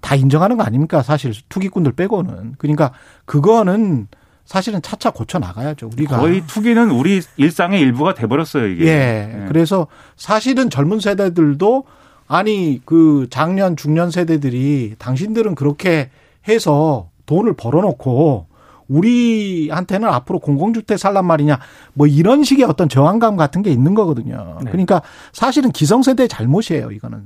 다 0.00 0.14
인정하는 0.14 0.56
거 0.56 0.64
아닙니까? 0.64 1.02
사실 1.02 1.32
투기꾼들 1.48 1.92
빼고는. 1.92 2.54
그러니까 2.58 2.92
그거는 3.24 4.08
사실은 4.44 4.82
차차 4.82 5.10
고쳐 5.10 5.38
나가야죠. 5.38 5.90
우리가 5.92 6.18
거의 6.18 6.42
투기는 6.46 6.90
우리 6.90 7.22
일상의 7.36 7.80
일부가 7.80 8.12
돼 8.14 8.26
버렸어요, 8.26 8.66
이게. 8.66 8.86
예. 8.86 9.42
예. 9.42 9.44
그래서 9.48 9.86
사실은 10.16 10.68
젊은 10.68 11.00
세대들도 11.00 11.84
아니 12.32 12.80
그 12.86 13.26
작년 13.28 13.76
중년 13.76 14.10
세대들이 14.10 14.94
당신들은 14.98 15.54
그렇게 15.54 16.08
해서 16.48 17.10
돈을 17.26 17.52
벌어놓고 17.52 18.46
우리한테는 18.88 20.08
앞으로 20.08 20.38
공공주택 20.38 20.98
살란 20.98 21.26
말이냐 21.26 21.58
뭐 21.92 22.06
이런 22.06 22.42
식의 22.42 22.64
어떤 22.64 22.88
저항감 22.88 23.36
같은 23.36 23.62
게 23.62 23.70
있는 23.70 23.92
거거든요. 23.94 24.60
네. 24.64 24.70
그러니까 24.70 25.02
사실은 25.34 25.72
기성세대의 25.72 26.30
잘못이에요 26.30 26.90
이거는. 26.92 27.22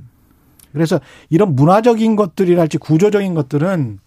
그래서 0.73 0.99
이런 1.29 1.55
문화적인 1.55 2.17
것들이랄지 2.17 2.77
구조적인 2.77 3.33
것들은 3.33 3.99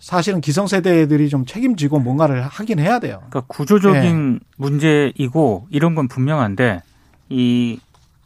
사실은 0.00 0.42
기성세대들이 0.42 1.30
좀 1.30 1.46
책임지고 1.46 2.00
뭔가를 2.00 2.42
하긴 2.42 2.78
해야 2.78 2.98
돼요. 2.98 3.22
그러니까 3.30 3.44
구조적인 3.46 4.32
네. 4.34 4.38
문제이고 4.58 5.66
이런 5.70 5.94
건 5.94 6.08
분명한데 6.08 6.82
이 7.30 7.80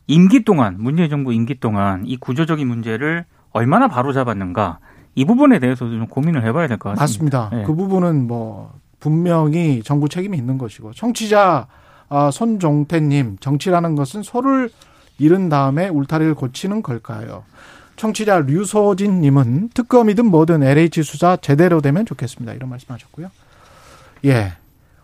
임기 0.06 0.44
동안 0.44 0.76
문재인 0.78 1.08
정부 1.10 1.32
임기 1.32 1.60
동안 1.60 2.02
이 2.06 2.16
구조적인 2.16 2.66
문제를 2.66 3.24
얼마나 3.52 3.88
바로 3.88 4.12
잡았는가 4.12 4.78
이 5.14 5.24
부분에 5.24 5.58
대해서도 5.58 5.90
좀 5.90 6.06
고민을 6.06 6.44
해봐야 6.44 6.66
될 6.68 6.78
것 6.78 6.96
같습니다. 6.96 7.38
맞습니다. 7.38 7.50
네. 7.56 7.64
그 7.66 7.74
부분은 7.74 8.26
뭐 8.26 8.72
분명히 9.00 9.82
정부 9.84 10.08
책임이 10.08 10.36
있는 10.36 10.58
것이고 10.58 10.92
청취자 10.92 11.66
아, 12.08 12.30
손종태님 12.30 13.38
정치라는 13.40 13.94
것은 13.96 14.22
소를 14.22 14.70
잃은 15.18 15.48
다음에 15.48 15.88
울타리를 15.88 16.34
고치는 16.34 16.82
걸까요? 16.82 17.44
청취자 17.96 18.40
류소진님은 18.40 19.70
특검이든 19.74 20.26
뭐든 20.26 20.62
LH 20.62 21.02
수사 21.02 21.36
제대로 21.36 21.80
되면 21.80 22.04
좋겠습니다. 22.06 22.52
이런 22.54 22.68
말씀하셨고요. 22.70 23.28
예, 24.24 24.52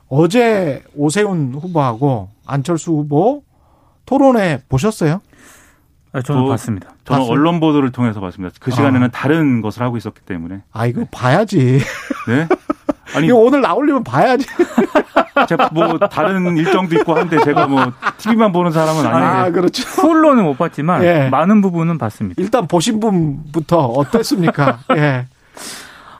어제 0.08 0.82
오세훈 0.94 1.54
후보하고 1.54 2.30
안철수 2.46 2.92
후보 2.92 3.42
토론회 4.08 4.62
보셨어요? 4.70 5.20
네, 6.14 6.22
저는 6.22 6.42
어, 6.42 6.48
봤습니다. 6.48 6.88
저는 7.04 7.20
봤어요? 7.20 7.30
언론 7.30 7.60
보도를 7.60 7.92
통해서 7.92 8.20
봤습니다. 8.20 8.54
그 8.58 8.70
시간에는 8.70 9.08
아. 9.08 9.10
다른 9.12 9.60
것을 9.60 9.82
하고 9.82 9.98
있었기 9.98 10.22
때문에. 10.22 10.62
아 10.72 10.86
이거 10.86 11.04
봐야지. 11.10 11.78
네? 12.26 12.48
아니 13.14 13.30
오늘 13.30 13.60
나올려면 13.60 14.02
봐야지. 14.04 14.46
제가 15.46 15.68
뭐 15.74 15.98
다른 15.98 16.56
일정도 16.56 16.94
있고 16.96 17.14
한데 17.14 17.38
제가 17.44 17.66
뭐 17.66 17.92
TV만 18.16 18.50
보는 18.50 18.72
사람은 18.72 19.06
아닌데. 19.06 19.26
아 19.26 19.50
그렇죠. 19.50 19.84
풀로는 20.00 20.42
못 20.42 20.56
봤지만 20.56 21.04
예. 21.04 21.28
많은 21.28 21.60
부분은 21.60 21.98
봤습니다. 21.98 22.40
일단 22.42 22.66
보신 22.66 23.00
분부터 23.00 23.78
어땠습니까? 23.78 24.78
예. 24.96 25.26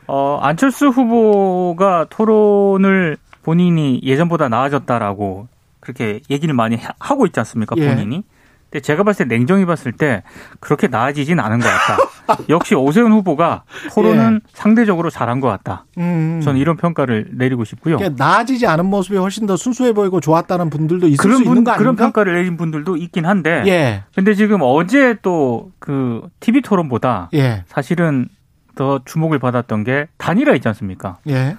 어 0.06 0.38
안철수 0.42 0.88
후보가 0.88 2.06
토론을 2.10 3.16
본인이 3.42 4.00
예전보다 4.04 4.50
나아졌다라고 4.50 5.48
그렇게 5.88 6.20
얘기를 6.30 6.54
많이 6.54 6.78
하고 6.98 7.24
있지 7.26 7.40
않습니까 7.40 7.74
예. 7.78 7.88
본인이? 7.88 8.16
예. 8.16 8.22
근데 8.70 8.82
제가 8.82 9.02
봤을 9.02 9.26
때 9.26 9.34
냉정히 9.34 9.64
봤을 9.64 9.92
때 9.92 10.22
그렇게 10.60 10.88
나아지진 10.88 11.40
않은 11.40 11.58
것 11.58 11.66
같다. 11.66 12.42
역시 12.50 12.74
오세훈 12.74 13.12
후보가 13.12 13.62
토론은 13.94 14.40
예. 14.44 14.50
상대적으로 14.52 15.08
잘한 15.08 15.40
것 15.40 15.48
같다. 15.48 15.86
음. 15.96 16.42
저는 16.44 16.60
이런 16.60 16.76
평가를 16.76 17.30
내리고 17.32 17.64
싶고요. 17.64 17.96
그러니까 17.96 18.22
나아지지 18.22 18.66
않은 18.66 18.84
모습이 18.84 19.16
훨씬 19.16 19.46
더 19.46 19.56
순수해 19.56 19.94
보이고 19.94 20.20
좋았다는 20.20 20.68
분들도 20.68 21.08
있을 21.08 21.22
그런 21.22 21.38
수 21.38 21.44
분, 21.44 21.52
있는 21.52 21.64
거 21.64 21.70
아닙니까? 21.70 21.78
그런 21.78 21.96
평가를 21.96 22.34
내린 22.34 22.58
분들도 22.58 22.98
있긴 22.98 23.24
한데. 23.24 23.62
예. 23.66 24.02
근데 24.14 24.34
지금 24.34 24.58
어제 24.62 25.16
또 25.22 25.70
그 25.78 26.28
TV 26.40 26.60
토론보다 26.60 27.30
예. 27.32 27.64
사실은 27.66 28.28
더 28.74 29.00
주목을 29.06 29.38
받았던 29.38 29.84
게 29.84 30.08
단일화 30.18 30.54
있지 30.56 30.68
않습니까? 30.68 31.16
예. 31.28 31.56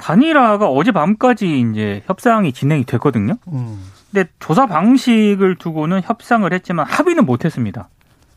단일화가 0.00 0.68
어제 0.68 0.92
밤까지 0.92 1.60
이제 1.60 2.02
협상이 2.06 2.52
진행이 2.52 2.84
됐거든요. 2.84 3.34
음. 3.48 3.78
근데 4.10 4.28
조사 4.40 4.66
방식을 4.66 5.56
두고는 5.56 6.00
협상을 6.02 6.50
했지만 6.52 6.86
합의는 6.86 7.26
못 7.26 7.44
했습니다. 7.44 7.88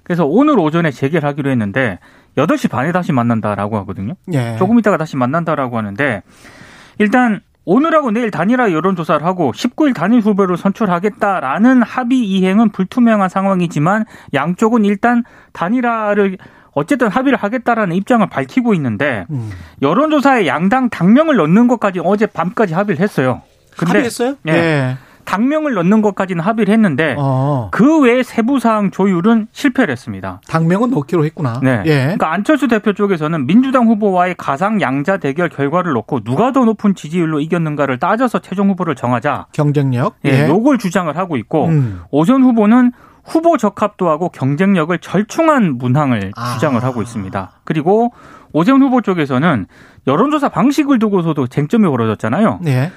그래서 0.04 0.26
오늘 0.26 0.60
오전에 0.60 0.92
재결하기로 0.92 1.50
했는데 1.50 2.00
8시 2.38 2.70
반에 2.70 2.92
다시 2.92 3.12
만난다라고 3.12 3.78
하거든요. 3.80 4.14
예. 4.34 4.58
조금 4.58 4.78
있다가 4.78 4.98
다시 4.98 5.16
만난다라고 5.16 5.78
하는데 5.78 6.22
일단 7.00 7.42
오늘하고 7.66 8.12
내일 8.12 8.30
단일화 8.30 8.74
여론조사를 8.74 9.26
하고 9.26 9.54
19일 9.54 9.96
단일 9.96 10.20
후보를 10.20 10.58
선출하겠다라는 10.58 11.82
합의 11.82 12.20
이행은 12.20 12.70
불투명한 12.70 13.30
상황이지만 13.30 14.06
양쪽은 14.34 14.84
일단 14.84 15.24
단일화를 15.54 16.38
어쨌든 16.74 17.08
합의를 17.08 17.38
하겠다라는 17.38 17.96
입장을 17.96 18.28
밝히고 18.28 18.74
있는데 18.74 19.26
음. 19.30 19.52
여론조사에 19.82 20.48
양당 20.48 20.90
당명을 20.90 21.36
넣는 21.36 21.68
것까지 21.68 22.02
어제 22.04 22.26
밤까지 22.26 22.74
합의를 22.74 23.02
했어요. 23.02 23.42
근데 23.78 23.92
합의했어요? 23.92 24.36
예. 24.48 24.52
네. 24.52 24.98
당명을 25.26 25.74
넣는 25.74 26.02
것까지는 26.02 26.44
합의를 26.44 26.74
했는데 26.74 27.16
어. 27.18 27.70
그 27.72 28.00
외에 28.02 28.24
세부 28.24 28.60
사항 28.60 28.92
조율은 28.92 29.48
실패를 29.52 29.92
했습니다. 29.92 30.42
당명은 30.48 30.92
넣기로 30.92 31.26
했구나. 31.26 31.60
네. 31.64 31.82
예. 31.86 31.98
그러니까 32.04 32.34
안철수 32.34 32.68
대표 32.68 32.94
쪽에서는 32.94 33.48
민주당 33.48 33.88
후보와의 33.88 34.36
가상 34.38 34.82
양자 34.82 35.18
대결 35.18 35.50
결과를 35.50 35.94
놓고 35.94 36.26
누가 36.26 36.52
더 36.52 36.66
높은 36.66 36.94
지지율로 36.96 37.40
이겼는가를 37.40 38.00
따져서 38.00 38.40
최종 38.40 38.70
후보를 38.70 38.96
정하자. 38.96 39.48
경쟁력. 39.54 40.16
예. 40.26 40.44
예. 40.44 40.48
요걸 40.50 40.78
주장을 40.78 41.16
하고 41.16 41.38
있고 41.38 41.68
음. 41.68 42.02
오선 42.12 42.44
후보는 42.44 42.92
후보 43.24 43.58
적합도 43.58 44.10
하고 44.10 44.30
경쟁력을 44.30 44.98
절충한 45.00 45.78
문항을 45.78 46.32
아. 46.36 46.54
주장을 46.54 46.82
하고 46.84 47.02
있습니다. 47.02 47.52
그리고 47.64 48.14
오세훈 48.52 48.82
후보 48.82 49.02
쪽에서는 49.02 49.66
여론조사 50.08 50.50
방식을 50.50 51.00
두고서도 51.00 51.48
쟁점이 51.48 51.88
벌어졌잖아요. 51.88 52.60
네. 52.62 52.92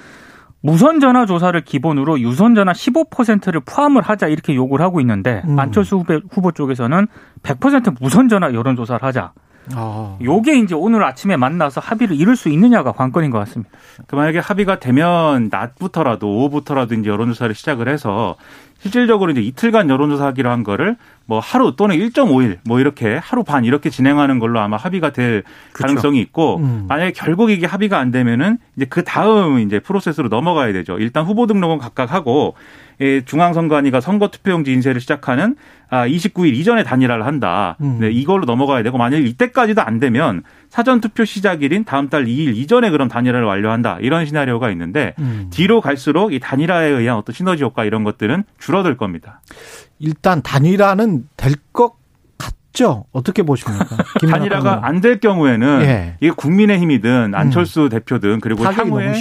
무선 0.61 0.99
전화 0.99 1.25
조사를 1.25 1.59
기본으로 1.61 2.19
유선 2.19 2.55
전화 2.55 2.73
15%를 2.73 3.61
포함을 3.61 4.01
하자 4.01 4.27
이렇게 4.27 4.55
요구를 4.55 4.83
하고 4.83 4.99
있는데 5.01 5.41
음. 5.45 5.57
안철수 5.57 5.97
후보, 5.97 6.19
후보 6.29 6.51
쪽에서는 6.51 7.07
100% 7.43 7.95
무선 8.01 8.27
전화 8.27 8.53
여론 8.53 8.75
조사를 8.75 9.01
하자. 9.01 9.33
아. 9.73 10.17
요게 10.21 10.59
이제 10.59 10.75
오늘 10.75 11.03
아침에 11.03 11.37
만나서 11.37 11.81
합의를 11.81 12.15
이룰 12.15 12.35
수 12.35 12.49
있느냐가 12.49 12.91
관건인 12.91 13.31
것 13.31 13.39
같습니다. 13.39 13.71
그 14.07 14.15
만약에 14.15 14.39
합의가 14.39 14.79
되면 14.79 15.49
낮부터라도 15.51 16.27
오후부터라도 16.27 16.95
이제 16.95 17.09
여론조사를 17.09 17.53
시작을 17.53 17.87
해서 17.87 18.35
실질적으로 18.79 19.31
이제 19.31 19.41
이틀간 19.41 19.89
여론조사하기로 19.89 20.49
한 20.49 20.63
거를 20.63 20.97
뭐 21.25 21.39
하루 21.39 21.75
또는 21.75 21.97
1.5일 21.97 22.59
뭐 22.63 22.79
이렇게 22.79 23.17
하루 23.17 23.43
반 23.43 23.65
이렇게 23.65 23.89
진행하는 23.89 24.39
걸로 24.39 24.59
아마 24.59 24.77
합의가 24.77 25.11
될 25.11 25.43
그렇죠. 25.73 25.87
가능성이 25.87 26.21
있고 26.21 26.57
음. 26.57 26.85
만약에 26.87 27.11
결국 27.13 27.49
이게 27.49 27.65
합의가 27.65 27.97
안 27.97 28.11
되면은 28.11 28.59
이제 28.75 28.85
그 28.85 29.03
다음 29.03 29.59
이제 29.59 29.79
프로세스로 29.79 30.29
넘어가야 30.29 30.73
되죠. 30.73 30.99
일단 30.99 31.25
후보 31.25 31.47
등록은 31.47 31.79
각각 31.79 32.13
하고 32.13 32.55
예, 32.86 32.86
중앙선관위가 33.25 34.01
선거투표용지 34.01 34.71
인쇄를 34.73 34.99
시작하는 35.01 35.55
아 35.89 36.07
29일 36.07 36.53
이전에 36.53 36.83
단일화를 36.83 37.25
한다. 37.25 37.77
음. 37.81 37.99
네, 38.01 38.09
이걸로 38.11 38.45
넘어가야 38.45 38.83
되고 38.83 38.97
만약 38.97 39.19
이때까지도 39.19 39.81
안 39.81 39.99
되면 39.99 40.43
사전 40.69 40.99
투표 40.99 41.23
시작일인 41.23 41.85
다음 41.85 42.09
달 42.09 42.25
2일 42.25 42.55
이전에 42.57 42.89
그럼 42.89 43.07
단일화를 43.07 43.45
완료한다. 43.45 43.99
이런 44.01 44.25
시나리오가 44.25 44.69
있는데 44.71 45.13
음. 45.19 45.47
뒤로 45.51 45.79
갈수록 45.79 46.33
이 46.33 46.39
단일화에 46.39 46.87
의한 46.89 47.17
어떤 47.17 47.33
시너지 47.33 47.63
효과 47.63 47.85
이런 47.85 48.03
것들은 48.03 48.43
줄어들 48.59 48.97
겁니다. 48.97 49.41
일단 49.99 50.41
단일화는 50.41 51.27
될 51.37 51.55
것 51.73 51.96
쉽죠? 52.77 53.05
어떻게 53.11 53.43
보십니까? 53.43 53.85
단일화가 54.29 54.81
안 54.83 54.97
될 55.01 55.19
경우에는 55.19 55.81
예. 55.83 56.15
이게 56.19 56.31
국민의힘이든 56.31 57.33
안철수 57.35 57.83
음. 57.83 57.89
대표든 57.89 58.39
그리고 58.39 58.63
향후에 58.63 59.13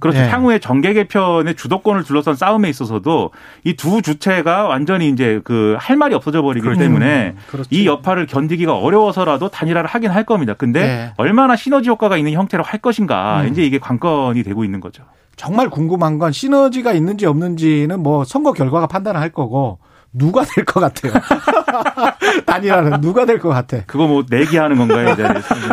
그렇죠. 0.00 0.18
예. 0.18 0.28
향후에 0.28 0.58
정계 0.58 0.92
개편의 0.92 1.54
주도권을 1.56 2.04
둘러싼 2.04 2.34
싸움에 2.34 2.68
있어서도 2.68 3.30
이 3.64 3.74
두 3.74 4.00
주체가 4.02 4.64
완전히 4.68 5.08
이제 5.08 5.40
그 5.44 5.76
할 5.78 5.96
말이 5.96 6.14
없어져 6.14 6.40
버리기 6.42 6.62
그렇죠. 6.62 6.80
때문에 6.80 7.34
음. 7.54 7.64
이 7.70 7.86
여파를 7.86 8.26
견디기가 8.26 8.74
어려워서라도 8.76 9.48
단일화를 9.48 9.88
하긴 9.88 10.10
할 10.10 10.24
겁니다. 10.24 10.54
근데 10.54 10.80
예. 10.80 11.12
얼마나 11.16 11.56
시너지 11.56 11.88
효과가 11.90 12.16
있는 12.16 12.32
형태로 12.32 12.62
할 12.62 12.80
것인가 12.80 13.42
음. 13.42 13.48
이제 13.48 13.64
이게 13.64 13.78
관건이 13.78 14.42
되고 14.42 14.64
있는 14.64 14.80
거죠. 14.80 15.02
정말 15.36 15.68
궁금한 15.68 16.18
건 16.18 16.32
시너지가 16.32 16.92
있는지 16.92 17.26
없는지는 17.26 18.00
뭐 18.00 18.24
선거 18.24 18.52
결과가 18.52 18.86
판단할 18.86 19.30
거고 19.30 19.78
누가 20.16 20.44
될 20.44 20.64
것 20.64 20.80
같아요? 20.80 21.12
단일화는 22.46 23.00
누가 23.00 23.26
될 23.26 23.38
것 23.38 23.48
같아? 23.50 23.78
그거 23.86 24.06
뭐 24.06 24.24
내기하는 24.28 24.76
건가요, 24.76 25.10
이제? 25.12 25.24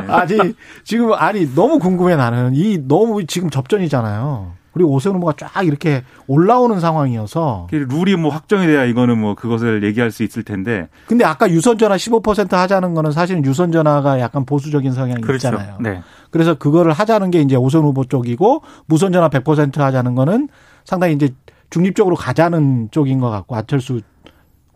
아니 0.07 0.53
지금 0.83 1.13
아니 1.13 1.53
너무 1.55 1.79
궁금해 1.79 2.15
나는 2.15 2.53
이 2.55 2.79
너무 2.87 3.25
지금 3.25 3.49
접전이잖아요. 3.49 4.53
그리고 4.73 4.91
오세훈 4.93 5.17
후보가 5.17 5.33
쫙 5.37 5.63
이렇게 5.65 6.03
올라오는 6.27 6.79
상황이어서 6.79 7.67
룰이 7.71 8.15
뭐 8.15 8.31
확정이 8.31 8.65
돼야 8.67 8.85
이거는 8.85 9.17
뭐 9.19 9.35
그것을 9.35 9.83
얘기할 9.83 10.11
수 10.11 10.23
있을 10.23 10.43
텐데. 10.43 10.87
근데 11.07 11.25
아까 11.25 11.49
유선 11.49 11.77
전화 11.77 11.97
15% 11.97 12.51
하자는 12.51 12.93
거는 12.93 13.11
사실은 13.11 13.43
유선 13.43 13.73
전화가 13.73 14.21
약간 14.21 14.45
보수적인 14.45 14.93
성향이 14.93 15.21
그렇죠. 15.21 15.49
있잖아요. 15.49 15.75
네. 15.81 16.01
그래서 16.29 16.53
그거를 16.53 16.93
하자는 16.93 17.31
게 17.31 17.41
이제 17.41 17.57
오세훈 17.57 17.85
후보 17.85 18.05
쪽이고 18.05 18.63
무선 18.85 19.11
전화 19.11 19.27
100% 19.27 19.77
하자는 19.77 20.15
거는 20.15 20.47
상당히 20.85 21.15
이제 21.15 21.29
중립적으로 21.69 22.15
가자는 22.15 22.89
쪽인 22.91 23.19
것 23.19 23.29
같고 23.29 23.57
안철수 23.57 23.99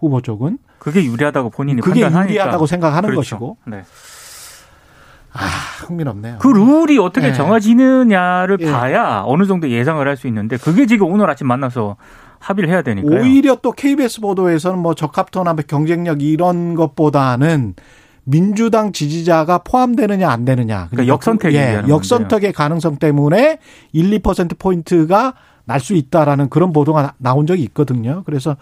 후보 0.05 0.21
쪽은 0.21 0.57
그게 0.79 1.03
유리하다고 1.03 1.49
본인이 1.49 1.81
그게 1.81 2.01
판단하니까. 2.01 2.29
유리하다고 2.33 2.65
생각하는 2.67 3.09
그렇죠. 3.09 3.37
것이고. 3.39 3.57
네. 3.65 3.83
아, 5.33 5.39
흥미롭네요. 5.85 6.37
그 6.39 6.47
룰이 6.47 6.97
어떻게 6.97 7.27
네. 7.27 7.33
정해지느냐를 7.33 8.57
네. 8.57 8.71
봐야 8.71 9.23
어느 9.25 9.45
정도 9.45 9.69
예상을 9.69 10.05
할 10.07 10.15
수 10.15 10.27
있는데 10.27 10.55
그게 10.57 10.85
지금 10.85 11.11
오늘 11.11 11.29
아침 11.29 11.47
만나서 11.47 11.97
합의를 12.39 12.69
해야 12.69 12.81
되니까요. 12.83 13.19
오히려 13.21 13.55
또 13.61 13.71
KBS 13.73 14.21
보도에서는 14.21 14.79
뭐 14.79 14.93
적합도나 14.93 15.55
경쟁력 15.67 16.21
이런 16.21 16.75
것보다는 16.75 17.73
민주당 18.23 18.91
지지자가 18.93 19.59
포함되느냐 19.59 20.29
안 20.29 20.45
되느냐. 20.45 20.87
그러니까 20.89 21.13
역선택 21.13 21.53
예, 21.53 21.83
역선택의 21.87 22.53
가능성 22.53 22.97
때문에 22.97 23.59
1, 23.91 24.19
2% 24.21 24.57
포인트가 24.57 25.33
날 25.65 25.79
수 25.79 25.95
있다라는 25.95 26.49
그런 26.49 26.71
보도가 26.71 27.13
나온 27.17 27.45
적이 27.47 27.63
있거든요. 27.63 28.21
그래서 28.25 28.55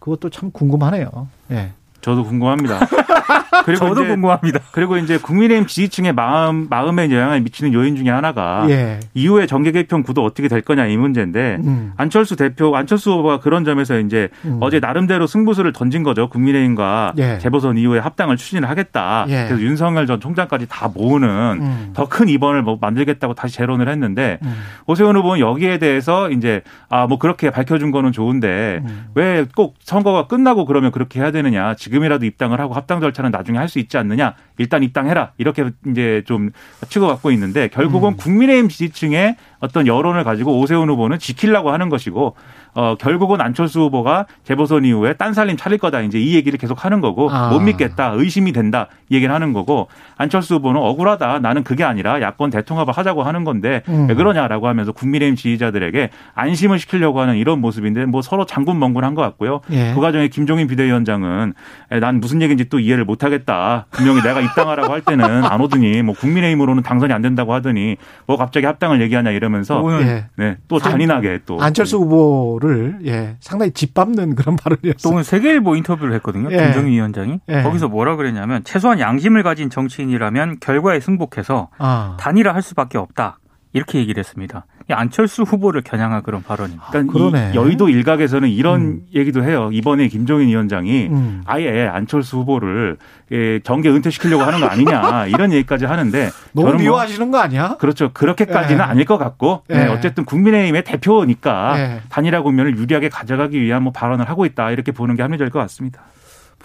그것도 0.00 0.30
참 0.30 0.50
궁금하네요. 0.50 1.28
예. 1.50 1.72
저도 2.06 2.22
궁금합니다. 2.22 2.78
그리고 3.66 3.88
저도 3.88 4.06
궁금합니다. 4.06 4.60
그리고 4.70 4.96
이제 4.96 5.18
국민의힘 5.18 5.66
지지층의 5.66 6.12
마음 6.12 6.68
마음에 6.70 7.10
영향을 7.10 7.40
미치는 7.40 7.72
요인 7.72 7.96
중에 7.96 8.10
하나가 8.10 8.64
예. 8.68 9.00
이후에 9.14 9.46
정계 9.46 9.72
개편 9.72 10.04
구도 10.04 10.24
어떻게 10.24 10.46
될 10.46 10.60
거냐 10.60 10.86
이 10.86 10.96
문제인데 10.96 11.58
음. 11.64 11.92
안철수 11.96 12.36
대표 12.36 12.76
안철수 12.76 13.10
후보가 13.10 13.40
그런 13.40 13.64
점에서 13.64 13.98
이제 13.98 14.28
음. 14.44 14.58
어제 14.60 14.78
나름대로 14.78 15.26
승부수를 15.26 15.72
던진 15.72 16.04
거죠. 16.04 16.28
국민의힘과 16.28 17.14
예. 17.18 17.38
재보선 17.38 17.76
이후에 17.76 17.98
합당을 17.98 18.36
추진을 18.36 18.68
하겠다. 18.70 19.24
예. 19.28 19.46
그래서 19.48 19.60
윤석열 19.60 20.06
전 20.06 20.20
총장까지 20.20 20.66
다 20.68 20.88
모으는 20.94 21.28
음. 21.28 21.90
더큰 21.92 22.28
입원을 22.28 22.62
뭐 22.62 22.78
만들겠다고 22.80 23.34
다시 23.34 23.56
재론을 23.56 23.88
했는데 23.88 24.38
음. 24.42 24.54
오세훈 24.86 25.16
후보는 25.16 25.40
여기에 25.40 25.78
대해서 25.78 26.30
이제 26.30 26.62
아 26.88 27.06
뭐 27.06 27.18
그렇게 27.18 27.50
밝혀준 27.50 27.90
거는 27.90 28.12
좋은데 28.12 28.80
음. 28.84 29.06
왜꼭 29.14 29.74
선거가 29.80 30.26
끝나고 30.28 30.66
그러면 30.66 30.92
그렇게 30.92 31.20
해야 31.20 31.30
되느냐 31.30 31.74
지금 31.74 31.95
이라도 32.04 32.26
입당을 32.26 32.60
하고 32.60 32.74
합당 32.74 33.00
절차는 33.00 33.30
나중에 33.30 33.56
나중에 33.56 33.58
할 33.58 33.66
수 33.66 33.78
있지 33.80 33.98
않느냐. 33.98 34.34
일단 34.58 34.82
입당해라. 34.82 35.32
이렇게 35.38 35.70
이제 35.88 36.22
좀 36.26 36.50
치고받고 36.88 37.30
있는데 37.32 37.68
결국은 37.68 38.10
음. 38.10 38.16
국민의힘 38.16 38.68
지지층의 38.68 39.36
어떤 39.58 39.86
여론을 39.86 40.22
가지고 40.22 40.60
오세훈 40.60 40.88
후보는 40.90 41.18
지키려고 41.18 41.72
하는 41.72 41.88
것이고 41.88 42.36
어, 42.76 42.94
결국은 42.94 43.40
안철수 43.40 43.80
후보가 43.80 44.26
재보선 44.44 44.84
이후에 44.84 45.14
딴살림 45.14 45.56
차릴 45.56 45.78
거다. 45.78 46.02
이제 46.02 46.20
이 46.20 46.34
얘기를 46.34 46.58
계속 46.58 46.84
하는 46.84 47.00
거고 47.00 47.30
아. 47.30 47.48
못 47.48 47.60
믿겠다. 47.60 48.12
의심이 48.14 48.52
된다. 48.52 48.88
이 49.08 49.14
얘기를 49.16 49.34
하는 49.34 49.54
거고 49.54 49.88
안철수 50.18 50.56
후보는 50.56 50.78
억울하다. 50.80 51.38
나는 51.38 51.64
그게 51.64 51.84
아니라 51.84 52.20
야권 52.20 52.50
대통합을 52.50 52.92
하자고 52.92 53.22
하는 53.22 53.44
건데 53.44 53.82
음. 53.88 54.06
왜 54.08 54.14
그러냐라고 54.14 54.68
하면서 54.68 54.92
국민의힘 54.92 55.36
지지자들에게 55.36 56.10
안심을 56.34 56.78
시키려고 56.78 57.20
하는 57.20 57.36
이런 57.36 57.62
모습인데 57.62 58.04
뭐 58.04 58.20
서로 58.20 58.44
장군멍군한 58.44 59.14
것 59.14 59.22
같고요. 59.22 59.62
예. 59.70 59.92
그 59.94 60.00
과정에 60.02 60.28
김종인 60.28 60.66
비대위원장은 60.66 61.54
난 62.00 62.20
무슨 62.20 62.42
얘기인지 62.42 62.68
또 62.68 62.78
이해를 62.78 63.06
못 63.06 63.24
하겠다. 63.24 63.86
분명히 63.90 64.20
내가 64.20 64.42
입당하라고 64.42 64.92
할 64.92 65.00
때는 65.00 65.44
안 65.44 65.60
오더니 65.62 66.02
뭐 66.02 66.14
국민의힘으로는 66.14 66.82
당선이 66.82 67.12
안 67.14 67.22
된다고 67.22 67.54
하더니 67.54 67.96
뭐 68.26 68.36
갑자기 68.36 68.66
합당을 68.66 69.00
얘기하냐 69.00 69.30
이러면서 69.30 69.82
예. 70.02 70.26
네, 70.36 70.56
또 70.68 70.78
잔인하게 70.78 71.40
또 71.46 71.58
안철수 71.58 71.96
후보를 71.96 72.65
거를 72.66 72.98
예, 73.06 73.36
상당히 73.40 73.72
짓밟는 73.72 74.34
그런 74.34 74.56
발언이었어요. 74.62 74.94
또 75.02 75.10
오늘 75.10 75.24
세계일보 75.24 75.76
인터뷰를 75.76 76.14
했거든요. 76.14 76.48
예. 76.50 76.56
김정희 76.56 76.92
위원장이 76.92 77.40
예. 77.48 77.62
거기서 77.62 77.88
뭐라 77.88 78.16
그랬냐면 78.16 78.64
최소한 78.64 78.98
양심을 79.00 79.42
가진 79.42 79.70
정치인이라면 79.70 80.58
결과에 80.60 81.00
승복해서 81.00 81.68
아. 81.78 82.16
단일화할 82.18 82.62
수밖에 82.62 82.98
없다. 82.98 83.38
이렇게 83.72 83.98
얘기를 83.98 84.20
했습니다. 84.20 84.66
안철수 84.94 85.42
후보를 85.42 85.82
겨냥한 85.82 86.22
그런 86.22 86.42
발언입니다. 86.42 86.90
그러니까 86.90 87.54
여의도 87.54 87.88
일각에서는 87.88 88.48
이런 88.48 88.80
음. 88.80 89.06
얘기도 89.14 89.42
해요. 89.42 89.70
이번에 89.72 90.06
김종인 90.06 90.48
위원장이 90.48 91.08
음. 91.08 91.42
아예 91.44 91.86
안철수 91.86 92.38
후보를 92.38 92.96
예, 93.32 93.58
정계 93.60 93.90
은퇴시키려고 93.90 94.44
하는 94.44 94.60
거 94.60 94.66
아니냐 94.66 95.26
이런 95.34 95.52
얘기까지 95.52 95.86
하는데 95.86 96.30
너무 96.52 96.68
뭐 96.68 96.76
미워하시는 96.78 97.30
거 97.32 97.38
아니야? 97.38 97.76
그렇죠. 97.78 98.10
그렇게까지는 98.12 98.80
예. 98.80 98.84
아닐 98.84 99.04
것 99.04 99.18
같고 99.18 99.62
예. 99.70 99.74
네, 99.74 99.88
어쨌든 99.88 100.24
국민의힘의 100.24 100.84
대표니까 100.84 101.78
예. 101.78 102.00
단일화 102.08 102.42
국면을 102.42 102.76
유리하게 102.76 103.08
가져가기 103.08 103.60
위한 103.60 103.82
뭐 103.82 103.92
발언을 103.92 104.28
하고 104.28 104.46
있다 104.46 104.70
이렇게 104.70 104.92
보는 104.92 105.16
게 105.16 105.22
합리적일 105.22 105.50
것 105.50 105.58
같습니다. 105.60 106.02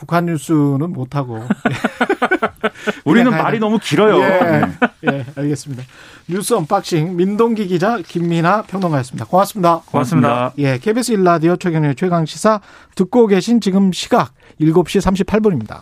북한 0.02 0.26
뉴스는 0.26 0.94
못하고. 0.94 1.44
우리는 3.06 3.30
말이 3.30 3.60
너무 3.60 3.78
길어요. 3.78 4.20
예, 4.20 4.64
예, 5.06 5.26
알겠습니다. 5.36 5.84
뉴스 6.28 6.56
unboxing 6.56 7.16
민동기 7.16 7.68
기자 7.68 8.00
김민아 8.00 8.64
평론가였습니다. 8.64 9.26
고맙습니다. 9.26 9.82
고맙습니다. 9.86 10.54
예, 10.58 10.80
KBS 10.80 11.12
일라디오 11.12 11.56
최경영의 11.56 11.94
최강 11.94 12.26
시사 12.26 12.62
듣고 12.96 13.28
계신 13.28 13.62
지금 13.62 13.92
시각 13.92 14.34
7시 14.60 15.02
38분입니다. 15.28 15.82